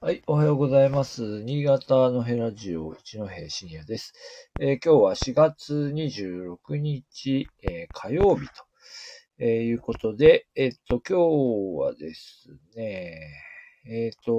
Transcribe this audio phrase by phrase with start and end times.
[0.00, 1.42] はい、おはようございます。
[1.42, 4.12] 新潟のヘラジオ一戸深夜です。
[4.60, 8.52] えー、今日は4月26日、えー、火曜日と、
[9.40, 13.42] えー、いうことで、えっと、今日はですね、
[13.90, 14.30] えっと、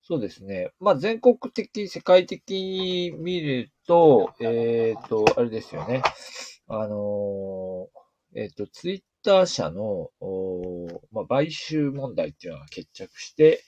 [0.00, 0.70] そうですね。
[0.80, 6.02] まあ、全国的、世界的に見ると、えっと、あれですよね。
[6.68, 7.90] あの
[8.34, 10.10] えっと、ツイッター社の、
[11.12, 13.62] まあ、買収問題っていうのが決着して、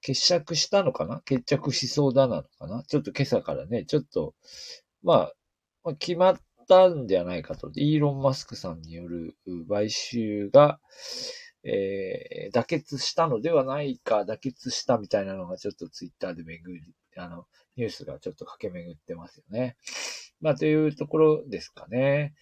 [0.00, 1.20] 決着したのかな？
[1.24, 2.84] 決着しそうだなのかな？
[2.84, 4.34] ちょっと今朝からね、ちょっと、
[5.02, 5.32] まあ、
[5.82, 7.70] まあ、決まったんではないかと。
[7.74, 9.36] イーロン・マスクさんによる
[9.68, 10.78] 買収が、
[11.64, 19.76] えー、妥結したのではないか、妥結したみたいなのがちょっとツイッターで巡り、あの、ニュースがちょっと駆け巡ってますよね。
[20.40, 22.34] まあ、というところですかね。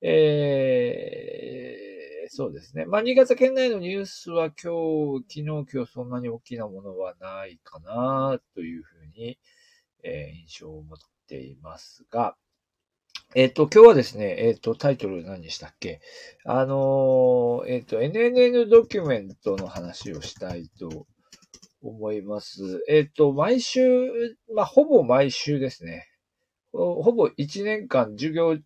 [0.00, 1.81] えー
[2.34, 2.86] そうですね。
[2.86, 9.38] まあ、新潟県内のニュースは今日、昨日、今日そんなに大きなものはないかなというふうに、
[10.02, 10.96] えー、印象を持っ
[11.28, 12.34] ていますが、
[13.34, 16.00] えっ、ー、と、今日はですね、えっ、ー、と、タイトル何でしたっけ？
[16.46, 21.06] あのえっ、と、NNN ドキュメントの話をしたいと
[21.82, 22.82] 思います。
[22.88, 23.80] えっ、と、毎週、
[24.54, 26.06] まあ、ほぼ毎週ですね。
[26.72, 28.56] ほぼ1年間授業、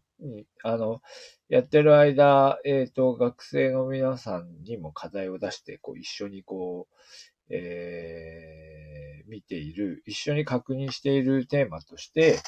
[0.62, 1.02] あの、
[1.48, 12.38] やってる間、えっ、ー、と、学生の皆さんにも課題を出して、こう、一緒にこう、えー、見ている、一緒に確認しているテーマとして、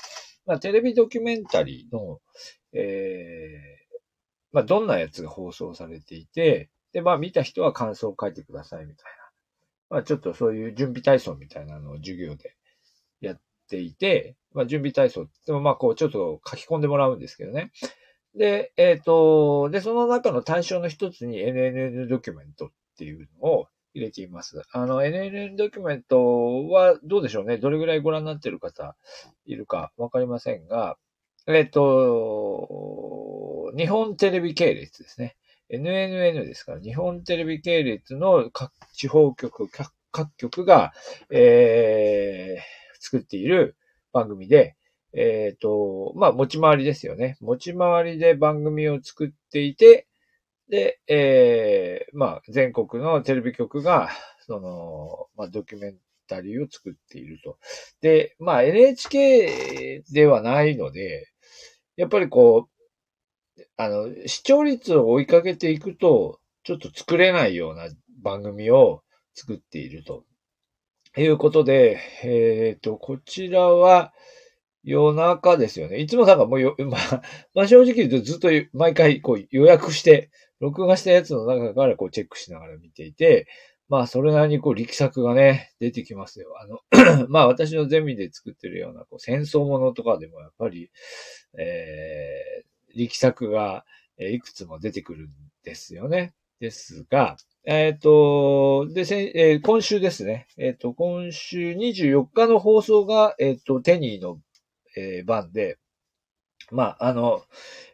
[0.47, 2.21] まあ、テレビドキュメンタリーの、
[2.73, 3.99] えー、
[4.53, 9.19] まあ、どんなやつが放送されていて、で、まあ、見た人は感想を書いてくださいみたいな。
[9.91, 12.57] まあ、ちょっとそういう準備体操みたいなのを授業で
[13.21, 17.71] やっていて、まあ、準備体操でもまあ、こう、ちょっと書き込んでもらうんですけどね。
[18.35, 24.63] で、えっ、ー、と、で、その中の対象の一つに NNN ドキュメントっていうのを入れています。
[24.73, 27.59] あの、NNN ドキュメントはどうでしょうね？
[27.59, 28.97] どれぐらいご覧になっている方
[29.45, 30.97] いるかわかりませんが、
[31.47, 35.37] えっ、ー、と、日本テレビ系列ですね。
[35.71, 39.69] NNN ですから、日本テレビ系列の各地方局、
[40.11, 40.93] 各局が、
[41.31, 43.77] えー、作っている
[44.13, 44.77] 番組で、
[45.15, 47.37] えっ、ー、と、まあ、持ち回りですよね。
[47.41, 50.07] 持ち回りで番組を作っていて、
[50.69, 54.11] で、えー、まあ、全国のテレビ局が、
[54.47, 57.59] その、まあ、ドキュメンタリーを作っていると。
[58.01, 61.27] で、まあ、NHK ではないので、
[61.97, 67.89] やっぱりこう、あの、視聴率を追いかけていくと、ちょっと作れないような
[68.23, 69.03] 番組を
[69.35, 70.25] 作っていると。
[71.21, 74.13] いうことで、えっ、ー、と、こちらは、
[74.85, 75.99] 夜中ですよね。
[75.99, 77.23] いつもなんかもうよ、 まあ、
[77.55, 80.31] まあ正直言うとずっと毎回こう予約して、
[80.61, 83.47] 録画したやつの中からこうチェックしながら見ていて、
[83.89, 86.55] まあそれなりにこう力作がね、出てきますよ。
[86.59, 86.81] あの、
[87.29, 90.91] まあ私のゼミで作ってるようなこう戦争ものとかでもやっぱり、
[91.59, 93.85] えー、力作が
[94.19, 95.31] いくつも出てくるん
[95.65, 96.35] ですよね。
[96.61, 97.37] ですが、
[97.71, 99.03] えっ、ー、と、で、
[99.35, 100.47] えー、今週ですね。
[100.57, 104.41] えっ、ー、と、今週24日の放送が、えっ、と、テニーの
[104.97, 105.79] え、番で、
[106.71, 107.43] まあ、あの、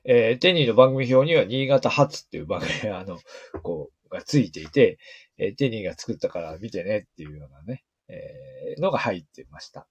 [0.05, 3.19] え、テニーの番組表には新潟発っていう番組が、 あの、
[3.63, 4.99] こう、がついていて、
[5.39, 9.89] え、テニーが作ったから見てねっていうようなね、え、のが入ってました。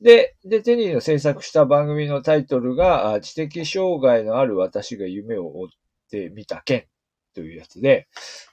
[0.00, 5.68] で、で、テニーの制作した番組のタイトルが、知的障害のある私が夢を追っ
[6.10, 6.86] てみた件
[7.34, 8.08] というやつで、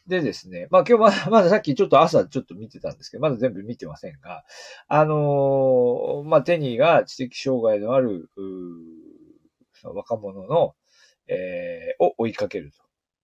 [0.07, 4.43] でですね、まあ今日まだ、 まださっきちょっと朝ちょっと見てたんですけど、まだ全部見てませんが、
[4.87, 8.29] あのー、まあテニーが知的障害のある、
[9.83, 10.75] 若者の、
[11.27, 12.71] えー、を追いかける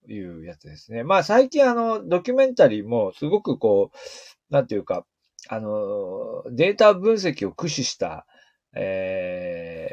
[0.06, 1.04] というやつですね。
[1.04, 5.06] まあ最近あの、ドキュメンタリーもすごくこう、なんていうか、
[5.50, 8.26] あの、データ分析を駆使した、
[8.76, 9.47] えー、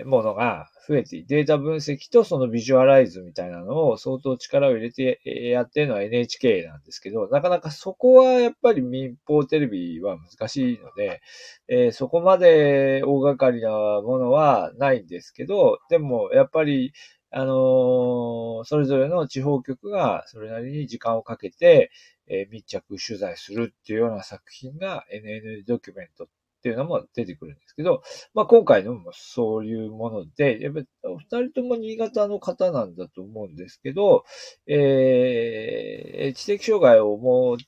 [0.05, 5.21] ものが増えて、データ分析とそのビジュアライズみたいなのを相当力を入れて
[5.51, 11.21] やってるのは NHK なんですけど、なかなかそこはやっぱり民放テレビは難しいので、
[11.69, 16.93] えー、そこまで大掛かりなものはないんですけど、でもやっぱり
[17.37, 21.91] あのー、それぞれの地方局がそれなりに時間をかけて、
[22.29, 26.29] えー、密着取材するっていうような作品が NN ドキュメント
[26.65, 28.03] っていうのも出てくるんですけど、
[28.33, 34.25] まあ今回のもそういうもので、やっぱりお二人とも新潟の方なんだと思うんですけど、
[34.67, 37.59] えー、知的障害を持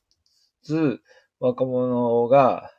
[0.63, 1.03] つ
[1.41, 2.71] 若者が、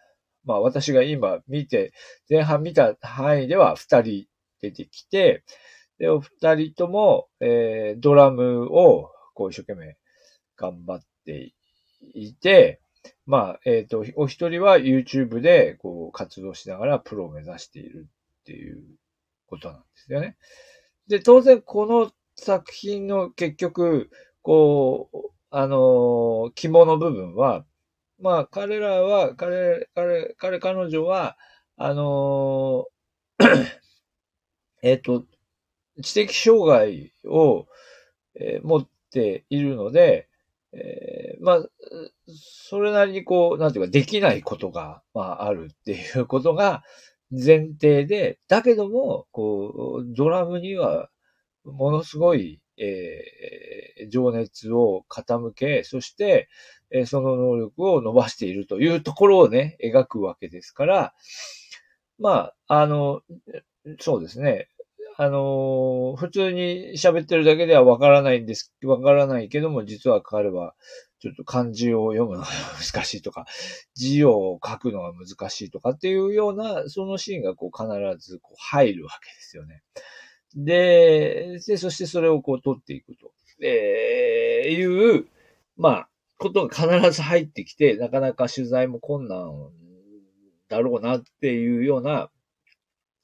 [0.44, 1.94] まあ私が今見て、
[2.28, 4.26] 前半見た範囲では二人
[4.60, 5.44] 出てきて、
[6.00, 9.98] で、お二人とも、えー、ドラムをこう一生懸命
[10.56, 11.54] 頑張って
[12.16, 12.82] いて、
[13.26, 18.08] まあ、えっ、と、お一人は YouTube でこう活動しながらプロを目指している
[18.42, 18.82] っていう
[19.48, 20.38] ことなんですよね。
[21.08, 24.10] で、当然この作品の結局、
[24.42, 27.66] こう、あの、肝の部分は、
[28.20, 31.38] まあ、彼らは、彼、彼、彼、彼女は、
[31.76, 32.88] あの
[34.82, 35.26] えっ、と、
[36.02, 37.68] 知的障害を、
[38.40, 40.27] えー、持っているので、
[40.78, 41.70] えー、まあ、
[42.70, 46.84] それなりにこう、なんていうか、できないことが、まあ、あるっていうことが
[47.32, 51.10] 前提で、だけども、こう、ドラムには、
[51.66, 56.48] ものすごい、えー、情熱を傾け、そして、
[56.92, 61.14] えー、その能力を伸ばしているというところをね、描くわけですから、
[62.20, 63.22] まあ、あの、
[64.00, 64.70] そうですね。
[65.20, 70.76] あの普通に喋ってるだけではわからないんです、わからないけども、実は彼は、
[71.20, 72.48] ちょっと漢字を読むのが
[72.80, 73.48] 難しいとか、
[73.96, 77.88] 字を書くのが難しいとかっていうような、そのシーンがこう必
[78.20, 79.82] ずこう入るわけですよね。
[80.56, 83.32] で、で、そしてそれをこう取っていくと。
[83.60, 85.26] えー、いう、
[85.78, 89.72] まあ、ことが必ず入ってきて、なかなか取材も困難
[90.70, 92.30] だろうなっていうような、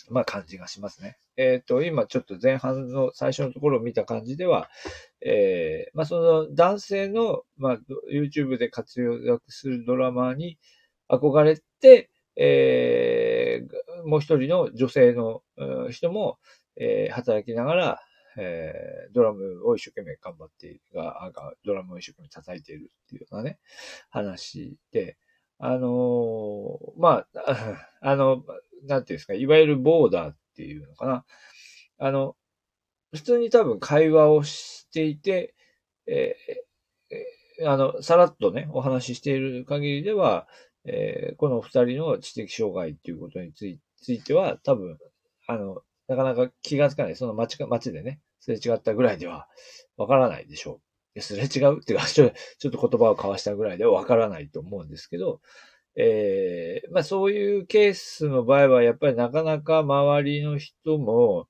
[0.10, 1.18] まあ感じがしますね。
[1.38, 4.70] えっ、ー、と、今ちょっと前半の最初のところを見た感じでは、
[5.22, 7.80] えー、まあその男性の、まあ
[8.12, 10.58] YouTube で活躍するドラマーに
[11.10, 15.42] 憧れて、えー、もう一人の女性の
[15.92, 16.38] 人も、
[16.76, 18.00] えー、働きながら、
[18.38, 21.32] えー、ドラムを一生懸命頑張っているが、
[21.66, 23.60] ドラムを一生懸命叩いているっていうようなね、
[24.10, 25.18] 話で、
[25.60, 28.44] あのー、まあ、あの、
[28.84, 31.26] なんていうんですか、いわゆるボーダーっていうのかな。
[31.98, 32.36] あの、
[33.14, 35.54] 普通に多分会話をしていて、
[36.08, 40.48] えー、あの、さらっとね、お話ししている限りでは、
[40.86, 43.80] えー、この二人の知的障害っていうことについ
[44.22, 44.98] ては、多分、
[45.48, 47.16] あの、なかなか気がつかない。
[47.16, 49.48] その街か、街でね、すれ違ったぐらいでは、
[49.96, 50.82] わからないでしょ
[51.16, 51.22] う。
[51.22, 55.42] すれ違うっていうか、 ちょっと言葉を交わしたぐらいではわからないと思うんですけど、
[55.96, 61.48] えー、まあそういうケースの場合は、やっぱりなかなか周りの人も、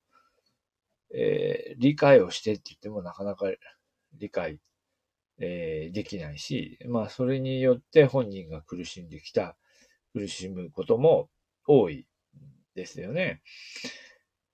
[1.16, 3.48] えー、理解をしてって言ってもなかなか
[4.20, 4.60] 理解、
[5.40, 9.56] えー、できないし、まあそれによって本人が苦しんできた、
[10.14, 11.30] 苦しむことも
[11.66, 12.08] 多い
[12.76, 13.42] ですよね。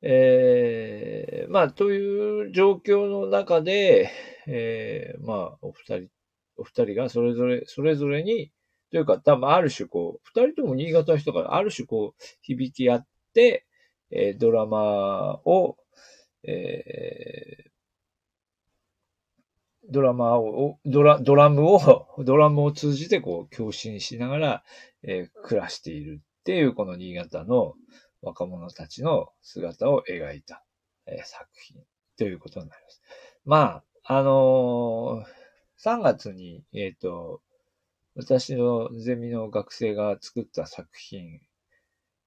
[0.02, 4.10] えー、まあ、という状況の中で、
[4.48, 6.08] えー、まあ、お二人、
[6.56, 8.52] お二人がそれぞれ、それぞれに、
[8.92, 13.66] というか、多分ある種こう、二人とも新潟の人がある種こう、響き合って、
[14.12, 15.78] えー、ドラマを、
[16.44, 17.70] えー、
[19.92, 24.64] ドラマを、ドラ、ドラムを、 ドラムを通じてこう、共振しながら、
[25.04, 27.76] えー、暮らしているっていう、この新潟の、
[28.22, 30.66] 若者たちの姿を描いた、
[31.06, 31.82] えー、作品
[32.18, 33.02] ということになります。
[33.46, 35.40] まあ、あのー、
[35.82, 37.42] 3月に、えっ、ー、と、
[38.20, 41.40] 私のゼミの学生が作った作品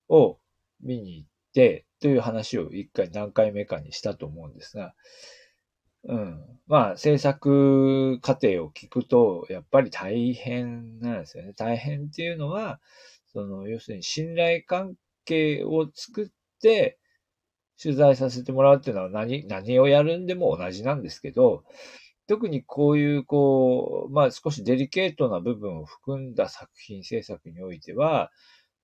[0.08, 0.38] を
[0.80, 4.94] 見に行って、という話を一回何回目かにしたと思うんですが、
[6.04, 6.40] うん。
[6.66, 11.52] まあ、制作過程を聞くと、やっぱり大変なんですよね。
[11.52, 12.80] 大変っていうのは、
[13.32, 14.94] その、要するに信頼関
[15.26, 16.26] 係を作っ
[16.60, 16.98] て、
[17.80, 21.64] 取材させてもらうっていうのは何、何をやるんでも同じなんですけど、
[22.32, 28.30] 特にこういう、こう、まあ少しデリケートな部分を含んだ作品制作においては、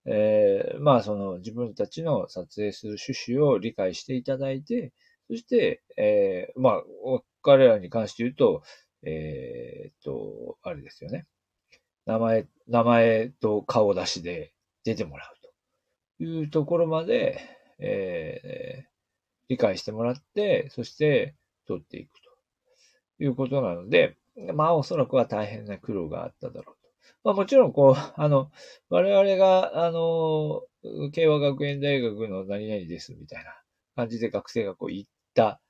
[0.04, 4.92] えー、まあその自分たちの撮影する趣旨を理解していただいて、
[5.30, 6.82] そして、えー、まあ
[7.40, 8.62] 彼らに関して言うと、
[9.02, 11.26] えー、っと、あれですよね。
[12.04, 14.52] 名前、名前と顔出しで
[14.84, 15.42] 出てもらう
[16.18, 16.22] と。
[16.22, 17.40] いうところまで、
[17.78, 18.86] えー、
[19.48, 21.34] 理解してもらって、そして
[21.66, 22.27] 取っていくと
[23.18, 24.16] いうことなので、
[24.54, 26.88] まあおそらくは大変な苦労があっただろうと。
[27.24, 28.50] まあもちろん、こう、 あの、
[28.88, 30.62] 我々が、あの、
[31.12, 33.60] 慶和学園大学の何々ですみたいな
[33.96, 35.60] 感じで学生がこう言った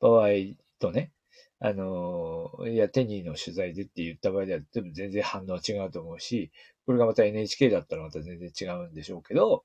[0.00, 0.28] 場合
[0.78, 1.12] とね、
[1.60, 6.50] あの、いや、テニーの取材でって言った場合では、全然反応は違うと思うし、
[6.86, 9.64] これがまた NHK だったらまた全然違うんでしょうけど、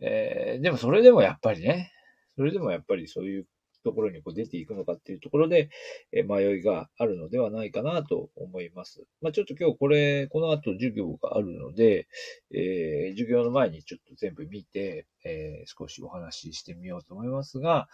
[0.00, 1.92] えー、でもそれでもやっぱりね、
[2.36, 3.46] それでもやっぱりそういう
[3.82, 5.70] ところにこう出ていくのかっていうところで、
[6.12, 9.04] え迷いがあるのではないかなと思います。
[9.20, 12.08] まあ、ちょっと今日これ、この後授業があるので、
[12.52, 17.88] えー、授業の前にちょっと全部見て、えー、少しお話ししてみようと思いますが、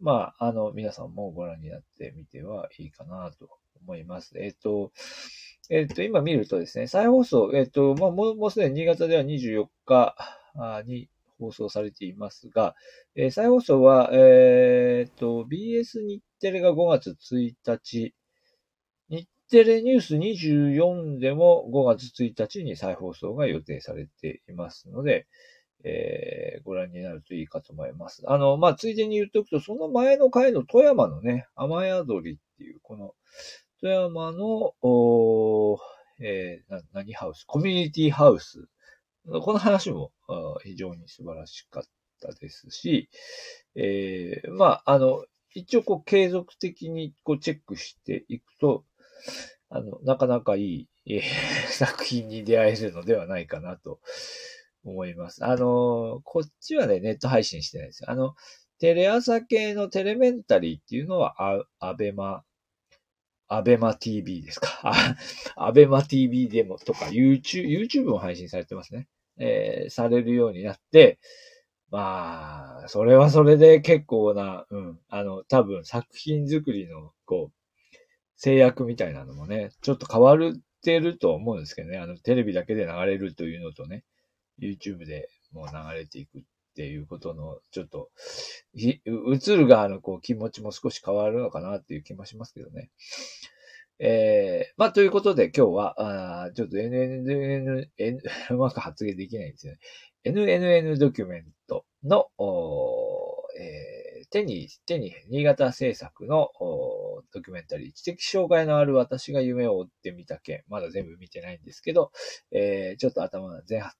[0.00, 3.48] まあ、あの、皆さんもご覧になってみてはいいかなと
[3.82, 4.38] 思います。
[4.38, 4.92] えっ、ー、と、
[5.70, 10.14] えっ、と、今見るとですね、再放送、えっ、と、まあ、もう、もうすでに新潟では24日
[10.86, 12.74] に放送されていますが、
[13.14, 18.14] えー、再放送は、えっ、と、BS 日テレが5月1日、
[19.08, 25.26] 日テレニュース24でも5月1日に再放送が予定されていますので、
[25.84, 28.22] えー、ご覧になるといいかと思います。
[28.26, 33.14] あの、まあ、ついでに言っておくと、その前の回の富山のね、雨宿りっていう、この、
[33.80, 35.78] 富山の、お
[36.20, 37.44] えー、何ハウス？
[37.44, 38.68] コミュニティハウス。
[39.26, 40.12] この話も
[40.62, 41.82] 非常に素晴らしかっ
[42.20, 43.08] たですし、
[43.74, 48.84] えー、まあ、あの、一応こう継続的にこうチェックしていくと、
[49.68, 51.22] あの、なかなかいい、えー、
[51.72, 54.00] 作品に出会えるのではないかなと
[54.84, 55.44] 思います。
[55.44, 58.10] あの、こっちはね、ネット配信してないですよ。
[58.10, 58.34] あの、
[58.78, 62.44] テレ朝系のテレメンタリーっていうのは、アアベマ、
[63.48, 65.16] アベマ TV ですか？
[65.56, 69.08] アベマ TV でもとか、YouTube、YouTube も配信されてますね。
[69.38, 71.18] えー、されるようになって、
[71.90, 77.96] まあ、それはそれで結構な、うん、あの、多分作品作りの、こう、
[78.36, 80.38] 制約みたいなのもね、ちょっと変わっ
[80.82, 84.04] てると思うんですけどね、あの、テレビだけで流れるというのとね、
[84.60, 86.42] YouTube でもう流れていくっ
[86.74, 88.10] ていうことの、ちょっと、
[88.74, 89.00] 映
[89.56, 92.90] る側のこう気持ちも少し変わるのかなっていう気もしますけどね。
[93.98, 99.78] えー、まあ、ということで今日は、あちょっと NNN、N、 うまく発言できないんですよね。
[100.24, 102.28] NNN ドキュメントの、
[103.58, 112.12] えー、手に、手に、新潟制作のおドキュメンタリー、知的障害のある私が夢を追ってみた件、まだ全部見てないんですけど、
[112.50, 113.92] えー、ちょっと頭の前半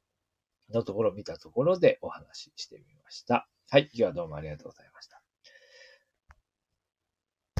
[0.70, 3.48] のところ見たところでお話ししてみました。
[3.70, 5.15] はい、今日はどうもありがとうございました。